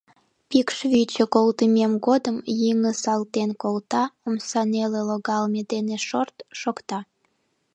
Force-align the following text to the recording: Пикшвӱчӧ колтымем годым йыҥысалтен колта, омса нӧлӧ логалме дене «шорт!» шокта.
Пикшвӱчӧ 0.49 1.23
колтымем 1.33 1.93
годым 2.07 2.37
йыҥысалтен 2.61 3.49
колта, 3.61 4.03
омса 4.27 4.61
нӧлӧ 4.71 5.01
логалме 5.09 5.61
дене 5.71 5.97
«шорт!» 6.07 6.37
шокта. 6.59 6.99